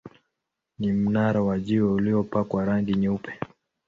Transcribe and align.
Ni 0.79 0.91
mnara 0.93 1.41
wa 1.41 1.59
jiwe 1.59 1.91
uliopakwa 1.91 2.65
rangi 2.65 2.93
nyeupe. 2.95 3.39